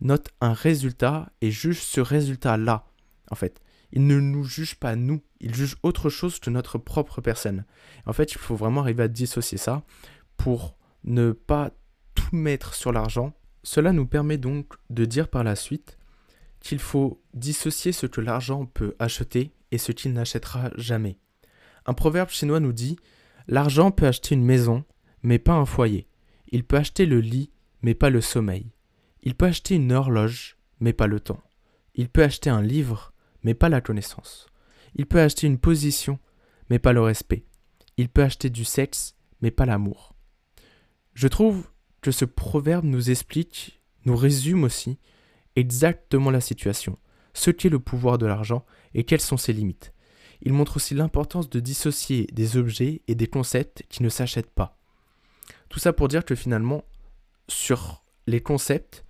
notent 0.00 0.30
un 0.40 0.52
résultat 0.52 1.30
et 1.40 1.50
jugent 1.50 1.82
ce 1.82 2.00
résultat-là, 2.00 2.86
en 3.30 3.34
fait. 3.34 3.60
Ils 3.92 4.06
ne 4.06 4.18
nous 4.18 4.44
jugent 4.44 4.76
pas 4.76 4.96
nous, 4.96 5.20
ils 5.40 5.54
jugent 5.54 5.76
autre 5.82 6.08
chose 6.08 6.38
que 6.38 6.50
notre 6.50 6.78
propre 6.78 7.20
personne. 7.20 7.64
En 8.06 8.12
fait, 8.12 8.32
il 8.32 8.38
faut 8.38 8.56
vraiment 8.56 8.80
arriver 8.80 9.02
à 9.02 9.08
dissocier 9.08 9.58
ça 9.58 9.82
pour 10.36 10.76
ne 11.04 11.32
pas 11.32 11.70
tout 12.14 12.34
mettre 12.34 12.74
sur 12.74 12.92
l'argent. 12.92 13.34
Cela 13.62 13.92
nous 13.92 14.06
permet 14.06 14.38
donc 14.38 14.72
de 14.90 15.04
dire 15.04 15.28
par 15.28 15.44
la 15.44 15.56
suite 15.56 15.98
qu'il 16.60 16.78
faut 16.78 17.20
dissocier 17.34 17.92
ce 17.92 18.06
que 18.06 18.20
l'argent 18.20 18.66
peut 18.66 18.94
acheter 18.98 19.52
et 19.72 19.78
ce 19.78 19.92
qu'il 19.92 20.12
n'achètera 20.12 20.70
jamais. 20.76 21.18
Un 21.86 21.94
proverbe 21.94 22.30
chinois 22.30 22.60
nous 22.60 22.72
dit 22.72 22.96
L'argent 23.48 23.90
peut 23.90 24.06
acheter 24.06 24.34
une 24.34 24.44
maison, 24.44 24.84
mais 25.22 25.38
pas 25.38 25.54
un 25.54 25.66
foyer. 25.66 26.06
Il 26.48 26.64
peut 26.64 26.76
acheter 26.76 27.06
le 27.06 27.20
lit, 27.20 27.50
mais 27.82 27.94
pas 27.94 28.10
le 28.10 28.20
sommeil. 28.20 28.70
Il 29.22 29.34
peut 29.34 29.46
acheter 29.46 29.74
une 29.74 29.92
horloge, 29.92 30.56
mais 30.80 30.92
pas 30.92 31.06
le 31.06 31.20
temps. 31.20 31.42
Il 31.94 32.08
peut 32.08 32.22
acheter 32.22 32.50
un 32.50 32.62
livre, 32.62 33.11
mais 33.42 33.54
pas 33.54 33.68
la 33.68 33.80
connaissance. 33.80 34.46
Il 34.94 35.06
peut 35.06 35.20
acheter 35.20 35.46
une 35.46 35.58
position, 35.58 36.18
mais 36.70 36.78
pas 36.78 36.92
le 36.92 37.00
respect. 37.00 37.44
Il 37.96 38.08
peut 38.08 38.22
acheter 38.22 38.50
du 38.50 38.64
sexe, 38.64 39.16
mais 39.40 39.50
pas 39.50 39.66
l'amour. 39.66 40.14
Je 41.14 41.28
trouve 41.28 41.68
que 42.00 42.10
ce 42.10 42.24
proverbe 42.24 42.84
nous 42.84 43.10
explique, 43.10 43.80
nous 44.04 44.16
résume 44.16 44.64
aussi 44.64 44.98
exactement 45.56 46.30
la 46.30 46.40
situation, 46.40 46.98
ce 47.34 47.50
qu'est 47.50 47.68
le 47.68 47.78
pouvoir 47.78 48.18
de 48.18 48.26
l'argent 48.26 48.64
et 48.94 49.04
quelles 49.04 49.20
sont 49.20 49.36
ses 49.36 49.52
limites. 49.52 49.92
Il 50.42 50.52
montre 50.52 50.76
aussi 50.76 50.94
l'importance 50.94 51.48
de 51.48 51.60
dissocier 51.60 52.26
des 52.32 52.56
objets 52.56 53.02
et 53.06 53.14
des 53.14 53.28
concepts 53.28 53.84
qui 53.88 54.02
ne 54.02 54.08
s'achètent 54.08 54.50
pas. 54.50 54.78
Tout 55.68 55.78
ça 55.78 55.92
pour 55.92 56.08
dire 56.08 56.24
que 56.24 56.34
finalement, 56.34 56.84
sur 57.48 58.04
les 58.26 58.40
concepts, 58.40 59.04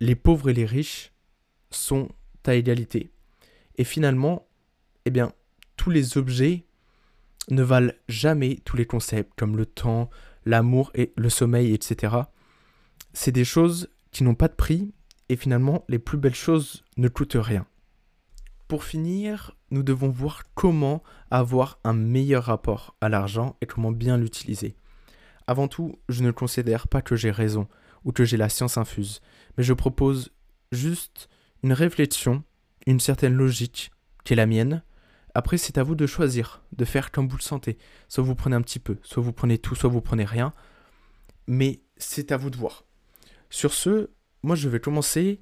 les 0.00 0.16
pauvres 0.16 0.50
et 0.50 0.54
les 0.54 0.64
riches 0.64 1.12
sont 1.70 2.08
à 2.46 2.54
égalité. 2.54 3.10
Et 3.76 3.84
finalement, 3.84 4.46
eh 5.04 5.10
bien, 5.10 5.32
tous 5.76 5.90
les 5.90 6.18
objets 6.18 6.64
ne 7.50 7.62
valent 7.62 7.92
jamais 8.08 8.60
tous 8.64 8.76
les 8.76 8.86
concepts, 8.86 9.32
comme 9.36 9.56
le 9.56 9.66
temps, 9.66 10.10
l'amour 10.44 10.90
et 10.94 11.12
le 11.16 11.28
sommeil, 11.28 11.74
etc. 11.74 12.16
C'est 13.12 13.32
des 13.32 13.44
choses 13.44 13.88
qui 14.10 14.24
n'ont 14.24 14.34
pas 14.34 14.48
de 14.48 14.54
prix, 14.54 14.92
et 15.28 15.36
finalement, 15.36 15.84
les 15.88 15.98
plus 15.98 16.18
belles 16.18 16.34
choses 16.34 16.84
ne 16.96 17.08
coûtent 17.08 17.36
rien. 17.38 17.66
Pour 18.68 18.84
finir, 18.84 19.56
nous 19.70 19.82
devons 19.82 20.08
voir 20.08 20.42
comment 20.54 21.02
avoir 21.30 21.78
un 21.84 21.92
meilleur 21.92 22.44
rapport 22.44 22.96
à 23.00 23.08
l'argent 23.08 23.56
et 23.60 23.66
comment 23.66 23.92
bien 23.92 24.16
l'utiliser. 24.16 24.76
Avant 25.46 25.68
tout, 25.68 25.98
je 26.08 26.22
ne 26.22 26.30
considère 26.30 26.88
pas 26.88 27.02
que 27.02 27.16
j'ai 27.16 27.30
raison 27.30 27.68
ou 28.04 28.12
que 28.12 28.24
j'ai 28.24 28.36
la 28.36 28.48
science 28.48 28.78
infuse, 28.78 29.20
mais 29.56 29.64
je 29.64 29.72
propose 29.72 30.32
juste 30.72 31.28
une 31.62 31.72
réflexion, 31.72 32.42
une 32.86 33.00
certaine 33.00 33.34
logique 33.34 33.90
qui 34.24 34.32
est 34.32 34.36
la 34.36 34.46
mienne. 34.46 34.82
Après, 35.34 35.58
c'est 35.58 35.78
à 35.78 35.82
vous 35.82 35.94
de 35.94 36.06
choisir, 36.06 36.62
de 36.76 36.84
faire 36.84 37.10
comme 37.10 37.28
vous 37.28 37.36
le 37.36 37.42
sentez. 37.42 37.78
Soit 38.08 38.22
vous 38.22 38.34
prenez 38.34 38.56
un 38.56 38.62
petit 38.62 38.78
peu, 38.78 38.98
soit 39.02 39.22
vous 39.22 39.32
prenez 39.32 39.58
tout, 39.58 39.74
soit 39.74 39.90
vous 39.90 40.00
prenez 40.00 40.24
rien. 40.24 40.52
Mais 41.46 41.80
c'est 41.96 42.32
à 42.32 42.36
vous 42.36 42.50
de 42.50 42.56
voir. 42.56 42.84
Sur 43.50 43.72
ce, 43.72 44.10
moi 44.42 44.56
je 44.56 44.68
vais 44.68 44.80
commencer 44.80 45.40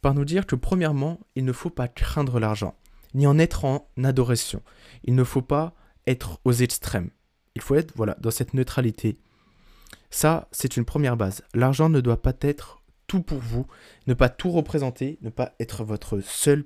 par 0.00 0.14
nous 0.14 0.24
dire 0.24 0.46
que 0.46 0.56
premièrement, 0.56 1.20
il 1.34 1.44
ne 1.44 1.52
faut 1.52 1.70
pas 1.70 1.88
craindre 1.88 2.38
l'argent, 2.38 2.78
ni 3.14 3.26
en 3.26 3.38
être 3.38 3.64
en 3.64 3.88
adoration. 4.02 4.62
Il 5.04 5.14
ne 5.14 5.24
faut 5.24 5.42
pas 5.42 5.74
être 6.06 6.40
aux 6.44 6.52
extrêmes. 6.52 7.10
Il 7.54 7.62
faut 7.62 7.74
être 7.74 7.92
voilà, 7.96 8.16
dans 8.20 8.30
cette 8.30 8.54
neutralité. 8.54 9.18
Ça, 10.10 10.48
c'est 10.52 10.76
une 10.76 10.84
première 10.84 11.16
base. 11.16 11.42
L'argent 11.54 11.88
ne 11.88 12.00
doit 12.00 12.22
pas 12.22 12.34
être 12.40 12.82
tout 13.06 13.22
pour 13.22 13.38
vous, 13.38 13.66
ne 14.06 14.14
pas 14.14 14.28
tout 14.28 14.50
représenter, 14.50 15.18
ne 15.22 15.30
pas 15.30 15.52
être 15.60 15.84
votre 15.84 16.20
seul 16.20 16.64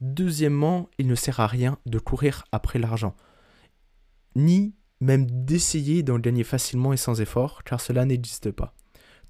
Deuxièmement, 0.00 0.90
il 0.98 1.06
ne 1.06 1.14
sert 1.14 1.40
à 1.40 1.46
rien 1.46 1.78
de 1.86 1.98
courir 1.98 2.44
après 2.52 2.78
l'argent, 2.78 3.14
ni 4.34 4.74
même 5.00 5.26
d'essayer 5.26 6.02
d'en 6.02 6.18
gagner 6.18 6.44
facilement 6.44 6.92
et 6.92 6.96
sans 6.96 7.20
effort, 7.20 7.62
car 7.64 7.80
cela 7.80 8.04
n'existe 8.04 8.50
pas. 8.50 8.74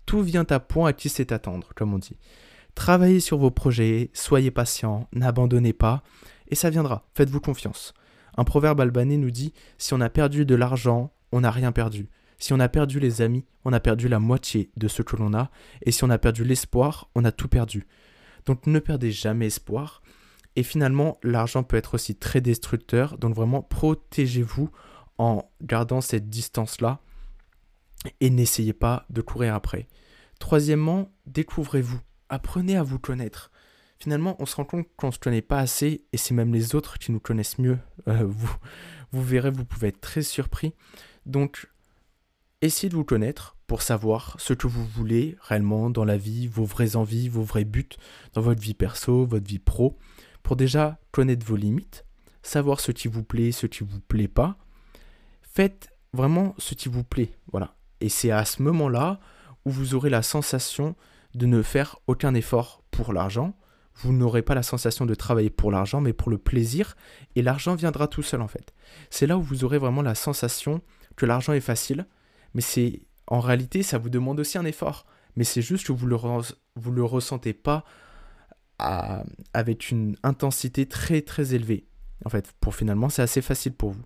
Tout 0.06 0.22
vient 0.22 0.46
à 0.50 0.60
point 0.60 0.90
à 0.90 0.92
qui 0.92 1.08
sait 1.08 1.32
attendre, 1.32 1.72
comme 1.74 1.92
on 1.92 1.98
dit. 1.98 2.16
Travaillez 2.74 3.20
sur 3.20 3.38
vos 3.38 3.50
projets, 3.50 4.10
soyez 4.12 4.50
patient, 4.50 5.08
n'abandonnez 5.12 5.72
pas, 5.72 6.02
et 6.48 6.54
ça 6.54 6.70
viendra, 6.70 7.08
faites-vous 7.14 7.40
confiance. 7.40 7.94
Un 8.36 8.44
proverbe 8.44 8.80
albanais 8.80 9.16
nous 9.16 9.30
dit 9.30 9.52
Si 9.78 9.94
on 9.94 10.00
a 10.00 10.10
perdu 10.10 10.44
de 10.44 10.54
l'argent, 10.54 11.12
on 11.32 11.40
n'a 11.40 11.50
rien 11.50 11.72
perdu. 11.72 12.08
Si 12.38 12.52
on 12.52 12.60
a 12.60 12.68
perdu 12.68 13.00
les 13.00 13.22
amis, 13.22 13.46
on 13.64 13.72
a 13.72 13.80
perdu 13.80 14.08
la 14.08 14.18
moitié 14.18 14.70
de 14.76 14.88
ce 14.88 15.02
que 15.02 15.16
l'on 15.16 15.34
a, 15.34 15.50
et 15.82 15.90
si 15.90 16.04
on 16.04 16.10
a 16.10 16.18
perdu 16.18 16.44
l'espoir, 16.44 17.08
on 17.14 17.24
a 17.24 17.32
tout 17.32 17.48
perdu. 17.48 17.86
Donc 18.46 18.66
ne 18.66 18.78
perdez 18.78 19.10
jamais 19.10 19.46
espoir. 19.46 20.02
Et 20.54 20.62
finalement, 20.62 21.18
l'argent 21.22 21.62
peut 21.62 21.76
être 21.76 21.94
aussi 21.94 22.16
très 22.16 22.40
destructeur. 22.40 23.18
Donc 23.18 23.34
vraiment, 23.34 23.62
protégez-vous 23.62 24.70
en 25.18 25.50
gardant 25.62 26.00
cette 26.00 26.30
distance-là 26.30 27.00
et 28.20 28.30
n'essayez 28.30 28.72
pas 28.72 29.04
de 29.10 29.20
courir 29.20 29.54
après. 29.54 29.88
Troisièmement, 30.38 31.12
découvrez-vous. 31.26 32.00
Apprenez 32.28 32.76
à 32.76 32.82
vous 32.82 32.98
connaître. 32.98 33.50
Finalement, 33.98 34.36
on 34.38 34.46
se 34.46 34.56
rend 34.56 34.64
compte 34.64 34.86
qu'on 34.96 35.08
ne 35.08 35.12
se 35.12 35.18
connaît 35.18 35.42
pas 35.42 35.58
assez 35.58 36.04
et 36.12 36.16
c'est 36.16 36.34
même 36.34 36.52
les 36.52 36.74
autres 36.74 36.98
qui 36.98 37.12
nous 37.12 37.20
connaissent 37.20 37.58
mieux. 37.58 37.78
Euh, 38.08 38.24
vous, 38.26 38.54
vous 39.12 39.22
verrez, 39.22 39.50
vous 39.50 39.64
pouvez 39.64 39.88
être 39.88 40.00
très 40.00 40.22
surpris. 40.22 40.74
Donc, 41.24 41.70
essayez 42.60 42.90
de 42.90 42.94
vous 42.94 43.04
connaître 43.04 43.55
pour 43.66 43.82
savoir 43.82 44.36
ce 44.38 44.54
que 44.54 44.66
vous 44.66 44.84
voulez 44.84 45.36
réellement 45.40 45.90
dans 45.90 46.04
la 46.04 46.16
vie, 46.16 46.46
vos 46.46 46.64
vraies 46.64 46.96
envies, 46.96 47.28
vos 47.28 47.42
vrais 47.42 47.64
buts 47.64 47.88
dans 48.32 48.40
votre 48.40 48.60
vie 48.60 48.74
perso, 48.74 49.26
votre 49.26 49.46
vie 49.46 49.58
pro, 49.58 49.98
pour 50.42 50.56
déjà 50.56 50.98
connaître 51.10 51.44
vos 51.44 51.56
limites, 51.56 52.04
savoir 52.42 52.80
ce 52.80 52.92
qui 52.92 53.08
vous 53.08 53.24
plaît, 53.24 53.52
ce 53.52 53.66
qui 53.66 53.82
vous 53.82 54.00
plaît 54.00 54.28
pas. 54.28 54.56
Faites 55.42 55.88
vraiment 56.12 56.54
ce 56.58 56.74
qui 56.74 56.88
vous 56.88 57.04
plaît, 57.04 57.32
voilà. 57.50 57.74
Et 58.00 58.08
c'est 58.08 58.30
à 58.30 58.44
ce 58.44 58.62
moment-là 58.62 59.20
où 59.64 59.70
vous 59.70 59.94
aurez 59.94 60.10
la 60.10 60.22
sensation 60.22 60.94
de 61.34 61.46
ne 61.46 61.62
faire 61.62 61.98
aucun 62.06 62.34
effort 62.34 62.82
pour 62.90 63.12
l'argent. 63.12 63.56
Vous 63.94 64.12
n'aurez 64.12 64.42
pas 64.42 64.54
la 64.54 64.62
sensation 64.62 65.06
de 65.06 65.14
travailler 65.14 65.50
pour 65.50 65.70
l'argent, 65.72 66.00
mais 66.00 66.12
pour 66.12 66.30
le 66.30 66.38
plaisir. 66.38 66.96
Et 67.34 67.42
l'argent 67.42 67.74
viendra 67.74 68.08
tout 68.08 68.22
seul 68.22 68.42
en 68.42 68.48
fait. 68.48 68.74
C'est 69.10 69.26
là 69.26 69.36
où 69.38 69.42
vous 69.42 69.64
aurez 69.64 69.78
vraiment 69.78 70.02
la 70.02 70.14
sensation 70.14 70.82
que 71.16 71.26
l'argent 71.26 71.52
est 71.52 71.60
facile. 71.60 72.06
Mais 72.54 72.60
c'est 72.60 73.02
en 73.26 73.40
réalité, 73.40 73.82
ça 73.82 73.98
vous 73.98 74.10
demande 74.10 74.40
aussi 74.40 74.58
un 74.58 74.64
effort. 74.64 75.06
Mais 75.36 75.44
c'est 75.44 75.62
juste 75.62 75.86
que 75.86 75.92
vous 75.92 76.06
ne 76.06 76.10
le, 76.10 76.90
le 76.92 77.04
ressentez 77.04 77.52
pas 77.52 77.84
avec 78.78 79.90
une 79.90 80.16
intensité 80.22 80.86
très 80.86 81.22
très 81.22 81.54
élevée. 81.54 81.86
En 82.24 82.28
fait, 82.28 82.52
pour 82.60 82.74
finalement, 82.74 83.08
c'est 83.08 83.22
assez 83.22 83.42
facile 83.42 83.72
pour 83.74 83.90
vous. 83.90 84.04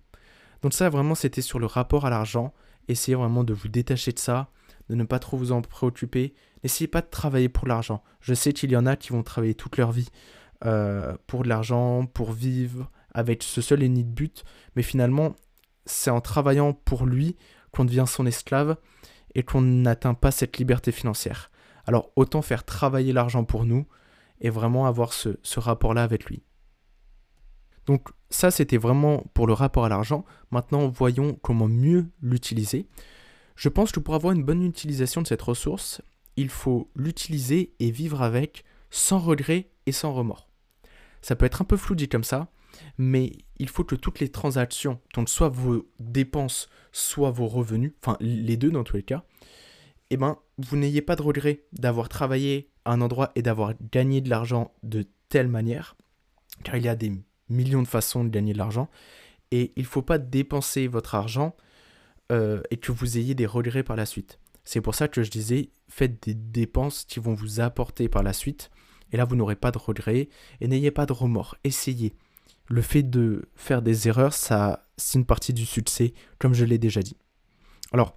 Donc 0.61 0.73
ça, 0.73 0.89
vraiment, 0.89 1.15
c'était 1.15 1.41
sur 1.41 1.59
le 1.59 1.65
rapport 1.65 2.05
à 2.05 2.09
l'argent. 2.09 2.53
Essayez 2.87 3.15
vraiment 3.15 3.43
de 3.43 3.53
vous 3.53 3.67
détacher 3.67 4.11
de 4.11 4.19
ça, 4.19 4.49
de 4.89 4.95
ne 4.95 5.03
pas 5.03 5.19
trop 5.19 5.37
vous 5.37 5.51
en 5.51 5.61
préoccuper. 5.61 6.33
N'essayez 6.63 6.87
pas 6.87 7.01
de 7.01 7.09
travailler 7.09 7.49
pour 7.49 7.67
l'argent. 7.67 8.03
Je 8.21 8.33
sais 8.33 8.53
qu'il 8.53 8.71
y 8.71 8.77
en 8.77 8.85
a 8.85 8.95
qui 8.95 9.09
vont 9.09 9.23
travailler 9.23 9.55
toute 9.55 9.77
leur 9.77 9.91
vie 9.91 10.09
euh, 10.65 11.15
pour 11.27 11.43
de 11.43 11.49
l'argent, 11.49 12.05
pour 12.05 12.31
vivre, 12.31 12.91
avec 13.13 13.43
ce 13.43 13.61
seul 13.61 13.83
et 13.83 13.87
unique 13.87 14.11
but. 14.11 14.43
Mais 14.75 14.83
finalement, 14.83 15.35
c'est 15.85 16.11
en 16.11 16.21
travaillant 16.21 16.73
pour 16.73 17.05
lui 17.05 17.35
qu'on 17.71 17.85
devient 17.85 18.05
son 18.07 18.25
esclave 18.25 18.77
et 19.35 19.43
qu'on 19.43 19.61
n'atteint 19.61 20.13
pas 20.13 20.31
cette 20.31 20.57
liberté 20.57 20.91
financière. 20.91 21.51
Alors 21.85 22.11
autant 22.15 22.41
faire 22.41 22.63
travailler 22.63 23.13
l'argent 23.13 23.43
pour 23.43 23.65
nous 23.65 23.85
et 24.39 24.49
vraiment 24.49 24.85
avoir 24.85 25.13
ce, 25.13 25.59
rapport-là 25.59 26.03
avec 26.03 26.25
lui. 26.25 26.43
Donc 27.85 28.09
ça, 28.29 28.51
c'était 28.51 28.77
vraiment 28.77 29.23
pour 29.33 29.47
le 29.47 29.53
rapport 29.53 29.85
à 29.85 29.89
l'argent. 29.89 30.25
Maintenant, 30.51 30.87
voyons 30.87 31.33
comment 31.41 31.67
mieux 31.67 32.07
l'utiliser. 32.21 32.87
Je 33.55 33.69
pense 33.69 33.91
que 33.91 33.99
pour 33.99 34.15
avoir 34.15 34.33
une 34.33 34.43
bonne 34.43 34.63
utilisation 34.63 35.21
de 35.21 35.27
cette 35.27 35.41
ressource, 35.41 36.01
il 36.37 36.49
faut 36.49 36.89
l'utiliser 36.95 37.73
et 37.79 37.91
vivre 37.91 38.21
avec 38.21 38.63
sans 38.89 39.19
regret 39.19 39.69
et 39.85 39.91
sans 39.91 40.13
remords. 40.13 40.47
Ça 41.21 41.35
peut 41.35 41.45
être 41.45 41.61
un 41.61 41.65
peu 41.65 41.77
flou 41.77 41.95
dit 41.95 42.09
comme 42.09 42.23
ça, 42.23 42.47
mais 42.97 43.33
il 43.57 43.69
faut 43.69 43.83
que 43.83 43.95
toutes 43.95 44.19
les 44.19 44.29
transactions, 44.29 44.99
donc 45.13 45.29
soit 45.29 45.49
vos 45.49 45.89
dépenses, 45.99 46.69
soit 46.91 47.31
vos 47.31 47.47
revenus, 47.47 47.93
enfin 48.01 48.17
les 48.19 48.57
deux 48.57 48.71
dans 48.71 48.83
tous 48.83 48.97
les 48.97 49.03
cas, 49.03 49.23
eh 50.09 50.17
ben, 50.17 50.37
vous 50.57 50.77
n'ayez 50.77 51.01
pas 51.01 51.15
de 51.15 51.21
regret 51.21 51.63
d'avoir 51.73 52.09
travaillé 52.09 52.69
à 52.85 52.93
un 52.93 53.01
endroit 53.01 53.31
et 53.35 53.41
d'avoir 53.41 53.73
gagné 53.91 54.21
de 54.21 54.29
l'argent 54.29 54.73
de 54.83 55.05
telle 55.29 55.47
manière, 55.47 55.95
car 56.63 56.75
il 56.75 56.83
y 56.83 56.89
a 56.89 56.95
des 56.95 57.13
millions 57.49 57.81
de 57.81 57.87
façons 57.87 58.23
de 58.23 58.29
gagner 58.29 58.53
de 58.53 58.57
l'argent, 58.57 58.89
et 59.51 59.71
il 59.75 59.83
ne 59.83 59.87
faut 59.87 60.01
pas 60.01 60.17
dépenser 60.17 60.87
votre 60.87 61.15
argent 61.15 61.55
euh, 62.31 62.61
et 62.71 62.77
que 62.77 62.91
vous 62.91 63.17
ayez 63.17 63.35
des 63.35 63.45
regrets 63.45 63.83
par 63.83 63.95
la 63.95 64.05
suite. 64.05 64.39
C'est 64.63 64.81
pour 64.81 64.95
ça 64.95 65.07
que 65.07 65.23
je 65.23 65.31
disais, 65.31 65.71
faites 65.87 66.23
des 66.23 66.33
dépenses 66.33 67.05
qui 67.05 67.19
vont 67.19 67.33
vous 67.33 67.59
apporter 67.59 68.09
par 68.09 68.23
la 68.23 68.33
suite, 68.33 68.69
et 69.11 69.17
là 69.17 69.25
vous 69.25 69.35
n'aurez 69.35 69.55
pas 69.55 69.71
de 69.71 69.77
regrets, 69.77 70.29
et 70.59 70.67
n'ayez 70.67 70.91
pas 70.91 71.05
de 71.05 71.13
remords, 71.13 71.55
essayez. 71.63 72.13
Le 72.67 72.81
fait 72.81 73.03
de 73.03 73.49
faire 73.55 73.81
des 73.81 74.07
erreurs, 74.07 74.33
ça, 74.33 74.87
c'est 74.97 75.17
une 75.17 75.25
partie 75.25 75.53
du 75.53 75.65
succès, 75.65 76.13
comme 76.39 76.53
je 76.53 76.65
l'ai 76.65 76.77
déjà 76.77 77.01
dit. 77.01 77.17
Alors, 77.91 78.15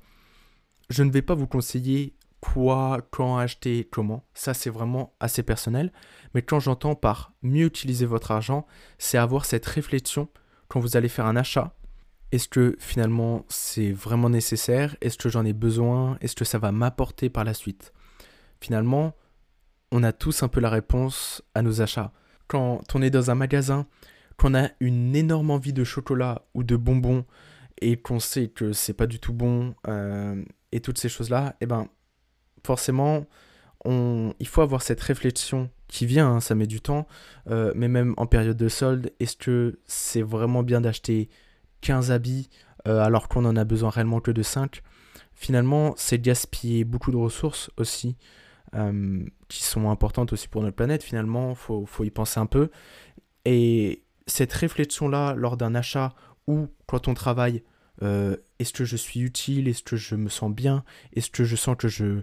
je 0.90 1.02
ne 1.02 1.10
vais 1.10 1.22
pas 1.22 1.34
vous 1.34 1.46
conseiller 1.46 2.16
quoi, 2.40 2.98
quand 3.10 3.38
acheter, 3.38 3.88
comment. 3.90 4.26
Ça, 4.34 4.54
c'est 4.54 4.70
vraiment 4.70 5.16
assez 5.18 5.42
personnel. 5.42 5.92
Mais 6.34 6.42
quand 6.42 6.60
j'entends 6.60 6.94
par 6.94 7.32
mieux 7.42 7.66
utiliser 7.66 8.06
votre 8.06 8.30
argent, 8.30 8.66
c'est 8.98 9.18
avoir 9.18 9.44
cette 9.46 9.66
réflexion 9.66 10.28
quand 10.68 10.78
vous 10.78 10.96
allez 10.96 11.08
faire 11.08 11.26
un 11.26 11.36
achat. 11.36 11.74
Est-ce 12.32 12.48
que 12.48 12.76
finalement 12.80 13.46
c'est 13.48 13.92
vraiment 13.92 14.28
nécessaire? 14.28 14.96
Est-ce 15.00 15.16
que 15.16 15.28
j'en 15.28 15.44
ai 15.44 15.52
besoin? 15.52 16.18
Est-ce 16.20 16.34
que 16.34 16.44
ça 16.44 16.58
va 16.58 16.72
m'apporter 16.72 17.30
par 17.30 17.44
la 17.44 17.54
suite? 17.54 17.92
Finalement, 18.60 19.14
on 19.92 20.02
a 20.02 20.12
tous 20.12 20.42
un 20.42 20.48
peu 20.48 20.60
la 20.60 20.70
réponse 20.70 21.42
à 21.54 21.62
nos 21.62 21.80
achats. 21.80 22.12
Quand 22.48 22.82
on 22.94 23.02
est 23.02 23.10
dans 23.10 23.30
un 23.30 23.36
magasin, 23.36 23.86
qu'on 24.36 24.54
a 24.54 24.68
une 24.80 25.14
énorme 25.14 25.50
envie 25.50 25.72
de 25.72 25.84
chocolat 25.84 26.42
ou 26.54 26.62
de 26.62 26.76
bonbons 26.76 27.24
et 27.80 27.96
qu'on 27.96 28.20
sait 28.20 28.48
que 28.48 28.72
c'est 28.72 28.94
pas 28.94 29.06
du 29.06 29.18
tout 29.18 29.32
bon 29.32 29.74
euh, 29.88 30.42
et 30.72 30.80
toutes 30.80 30.98
ces 30.98 31.08
choses-là, 31.08 31.56
eh 31.60 31.66
ben 31.66 31.88
forcément, 32.64 33.26
on, 33.84 34.32
il 34.40 34.48
faut 34.48 34.62
avoir 34.62 34.82
cette 34.82 35.00
réflexion 35.00 35.70
qui 35.88 36.06
vient, 36.06 36.36
hein, 36.36 36.40
ça 36.40 36.54
met 36.54 36.66
du 36.66 36.80
temps, 36.80 37.06
euh, 37.50 37.72
mais 37.76 37.88
même 37.88 38.14
en 38.16 38.26
période 38.26 38.56
de 38.56 38.68
solde, 38.68 39.12
est-ce 39.20 39.36
que 39.36 39.78
c'est 39.84 40.22
vraiment 40.22 40.62
bien 40.62 40.80
d'acheter 40.80 41.28
15 41.82 42.10
habits 42.10 42.48
euh, 42.88 43.00
alors 43.00 43.28
qu'on 43.28 43.44
en 43.44 43.56
a 43.56 43.64
besoin 43.64 43.90
réellement 43.90 44.20
que 44.20 44.30
de 44.30 44.42
5 44.42 44.82
Finalement, 45.34 45.94
c'est 45.96 46.18
gaspiller 46.18 46.84
beaucoup 46.84 47.10
de 47.10 47.16
ressources 47.16 47.70
aussi, 47.76 48.16
qui 49.48 49.62
sont 49.62 49.90
importantes 49.90 50.32
aussi 50.32 50.48
pour 50.48 50.62
notre 50.62 50.74
planète, 50.74 51.02
finalement, 51.02 51.54
faut, 51.54 51.86
faut 51.86 52.04
y 52.04 52.10
penser 52.10 52.40
un 52.40 52.46
peu. 52.46 52.70
Et 53.44 54.03
cette 54.26 54.52
réflexion-là, 54.52 55.34
lors 55.34 55.56
d'un 55.56 55.74
achat 55.74 56.14
ou 56.46 56.68
quand 56.86 57.08
on 57.08 57.14
travaille, 57.14 57.62
est-ce 58.02 58.72
que 58.72 58.84
je 58.84 58.96
suis 58.96 59.20
utile 59.20 59.68
Est-ce 59.68 59.82
que 59.82 59.96
je 59.96 60.14
me 60.14 60.28
sens 60.28 60.52
bien 60.52 60.84
Est-ce 61.14 61.30
que 61.30 61.44
je 61.44 61.56
sens 61.56 61.76
que 61.76 61.88
je, 61.88 62.22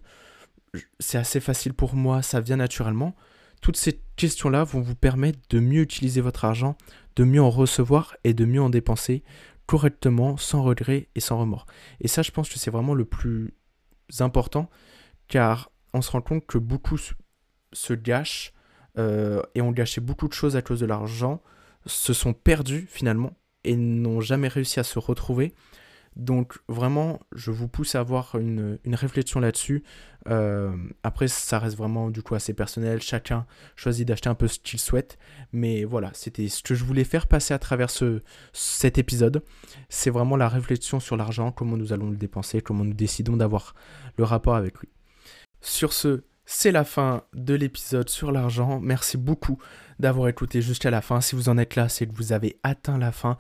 c'est 1.00 1.17
assez 1.17 1.39
facile 1.39 1.74
pour 1.74 1.96
moi, 1.96 2.22
ça 2.22 2.41
vient 2.41 2.58
naturellement. 2.58 3.15
Toutes 3.62 3.77
ces 3.77 4.01
questions-là 4.15 4.63
vont 4.63 4.81
vous 4.81 4.96
permettre 4.96 5.39
de 5.50 5.60
mieux 5.60 5.81
utiliser 5.81 6.22
votre 6.22 6.46
argent, 6.46 6.77
de 7.15 7.24
mieux 7.24 7.41
en 7.41 7.50
recevoir 7.50 8.15
et 8.24 8.34
de 8.34 8.46
mieux 8.46 8.62
en 8.62 8.70
dépenser 8.70 9.24
correctement, 9.67 10.36
sans 10.38 10.63
regret 10.63 11.08
et 11.15 11.20
sans 11.20 11.39
remords. 11.39 11.65
Et 12.01 12.08
ça, 12.08 12.24
je 12.24 12.31
pense 12.31 12.50
que 12.50 12.60
c'est 12.60 12.72
vraiment 12.72 12.93
le 12.93 13.05
plus 13.05 13.53
important, 14.20 14.70
car 15.27 15.72
on 15.93 16.01
se 16.01 16.12
rend 16.12 16.22
compte 16.22 16.46
que 16.46 16.58
beaucoup 16.58 16.98
se 17.72 17.93
gâchent 17.93 18.53
euh, 18.98 19.41
et 19.55 19.62
ont 19.62 19.72
gâché 19.72 20.01
beaucoup 20.01 20.27
de 20.27 20.34
choses 20.34 20.58
à 20.58 20.62
cause 20.62 20.79
de 20.79 20.86
l'argent, 20.86 21.41
se 21.85 22.13
sont 22.13 22.33
perdus 22.33 22.88
finalement 22.89 23.33
et 23.63 23.75
n'ont 23.75 24.21
jamais 24.21 24.47
réussi 24.47 24.79
à 24.79 24.83
se 24.83 25.00
retrouver 25.00 25.53
donc 26.17 26.59
vraiment, 26.67 27.21
je 27.31 27.51
vous 27.51 27.69
pousse 27.69 27.95
à 27.95 28.01
avoir 28.01 28.35
une, 28.35 28.77
réflexion 28.85 29.39
là-dessus. 29.39 29.83
Euh, 30.27 30.75
après, 31.03 31.29
ça 31.29 31.57
reste 31.57 31.77
vraiment 31.77 32.09
du 32.09 32.21
coup 32.21 32.35
assez 32.35 32.53
personnel. 32.53 33.01
Chacun 33.01 33.45
choisit 33.77 34.05
d'acheter 34.05 34.27
un 34.27 34.35
peu 34.35 34.47
ce 34.47 34.59
qu'il 34.59 34.79
souhaite. 34.79 35.17
Mais 35.53 35.85
voilà, 35.85 36.11
c'était 36.13 36.50
ce 36.50 36.63
que 36.63 36.75
je 36.75 36.83
voulais 36.83 37.05
faire 37.05 37.27
passer 37.27 37.53
à 37.53 37.59
travers 37.59 37.89
ce, 37.89 38.21
cet 38.51 38.97
épisode. 38.97 39.41
C'est 39.88 40.09
vraiment 40.09 40.35
la 40.35 40.50
réflexion 40.50 41.00
sur 41.00 41.15
l'argent, 41.15 41.51
comment 41.51 41.77
nous 41.77 41.93
allons 41.93 42.09
le 42.09 42.17
dépenser, 42.17 42.61
comment 42.61 42.83
nous 42.83 42.93
décidons 42.93 43.38
d'avoir 43.38 43.73
le 44.17 44.25
rapport 44.25 44.55
avec 44.55 44.77
lui. 44.79 44.89
Sur 45.61 45.93
ce, 45.93 46.23
c'est 46.53 46.72
la 46.72 46.84
fin 46.84 47.24
de 47.34 47.53
l'épisode 47.53 48.10
sur 48.10 48.31
l'argent. 48.31 48.81
Merci 48.81 49.17
beaucoup 49.17 49.58
d'avoir 50.00 50.27
écouté 50.27 50.62
jusqu'à 50.62 50.91
la 50.91 51.01
fin. 51.01 51.22
Si 51.22 51.34
vous 51.34 51.48
en 51.48 51.58
êtes 51.58 51.77
là, 51.77 51.88
c'est 51.88 52.05
que 52.05 52.13
vous 52.13 52.34
avez 52.34 52.60
atteint 52.62 52.98
la 52.98 53.13
fin. 53.13 53.38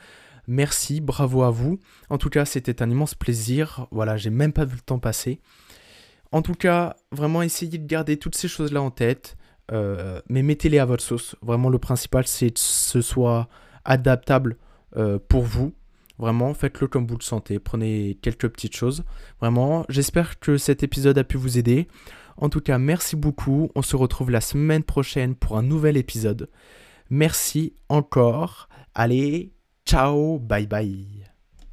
Merci, 0.47 1.01
bravo 1.01 1.43
à 1.43 1.51
vous. 1.51 1.77
En 2.09 2.17
tout 2.17 2.29
cas, 2.29 2.45
c'était 2.45 2.81
un 2.81 2.89
immense 2.89 3.13
plaisir. 3.13 3.85
Voilà, 3.91 4.15
j'ai 4.15 4.29
même 4.29 4.53
pas 4.53 4.63
vu 4.63 4.75
le 4.75 4.81
temps 4.81 4.97
passer. 4.97 5.41
En 6.31 6.41
tout 6.41 6.53
cas, 6.53 6.95
vraiment 7.11 7.41
essayez 7.41 7.77
de 7.77 7.85
garder 7.85 8.15
toutes 8.15 8.35
ces 8.35 8.47
choses-là 8.47 8.81
en 8.81 8.91
tête, 8.91 9.35
euh, 9.73 10.21
mais 10.29 10.41
mettez-les 10.41 10.79
à 10.79 10.85
votre 10.85 11.03
sauce. 11.03 11.35
Vraiment, 11.41 11.69
le 11.69 11.79
principal, 11.79 12.25
c'est 12.27 12.51
que 12.51 12.59
ce 12.59 13.01
soit 13.01 13.49
adaptable 13.83 14.55
euh, 14.95 15.19
pour 15.19 15.43
vous. 15.43 15.73
Vraiment, 16.17 16.53
faites-le 16.53 16.87
comme 16.87 17.07
vous 17.07 17.17
le 17.17 17.23
sentez. 17.23 17.59
Prenez 17.59 18.17
quelques 18.21 18.47
petites 18.47 18.75
choses. 18.75 19.03
Vraiment, 19.41 19.85
j'espère 19.89 20.39
que 20.39 20.57
cet 20.57 20.81
épisode 20.81 21.17
a 21.17 21.25
pu 21.25 21.35
vous 21.35 21.57
aider. 21.57 21.89
En 22.37 22.49
tout 22.49 22.61
cas, 22.61 22.77
merci 22.77 23.15
beaucoup. 23.15 23.69
On 23.75 23.81
se 23.81 23.95
retrouve 23.95 24.31
la 24.31 24.41
semaine 24.41 24.83
prochaine 24.83 25.35
pour 25.35 25.57
un 25.57 25.63
nouvel 25.63 25.97
épisode. 25.97 26.49
Merci 27.09 27.75
encore. 27.89 28.69
Allez, 28.95 29.53
Ciao, 29.85 30.39
bye 30.39 30.67
bye. 30.67 31.30